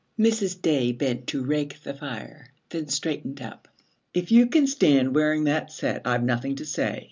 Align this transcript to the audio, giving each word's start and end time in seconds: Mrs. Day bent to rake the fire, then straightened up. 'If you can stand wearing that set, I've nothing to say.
Mrs. 0.19 0.59
Day 0.59 0.93
bent 0.93 1.27
to 1.27 1.43
rake 1.45 1.83
the 1.83 1.93
fire, 1.93 2.47
then 2.71 2.87
straightened 2.87 3.39
up. 3.39 3.67
'If 4.15 4.31
you 4.31 4.47
can 4.47 4.65
stand 4.65 5.13
wearing 5.13 5.43
that 5.43 5.71
set, 5.71 6.01
I've 6.05 6.23
nothing 6.23 6.55
to 6.55 6.65
say. 6.65 6.99